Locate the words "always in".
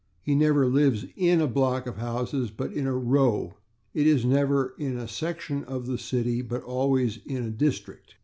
6.63-7.45